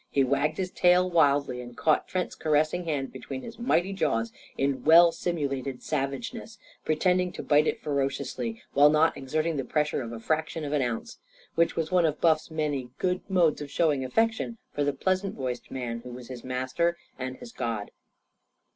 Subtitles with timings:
[0.09, 4.83] He wagged his tail wildly and caught Trent's caressing hand between his mighty jaws in
[4.83, 10.19] well simulated savageness, pretending to bite it ferociously, while not exerting the pressure of a
[10.19, 11.19] fraction of an ounce.
[11.53, 12.89] Which was one of Buff's many
[13.29, 17.51] modes of showing affection for the pleasant voiced man who was his master and his
[17.51, 17.91] god.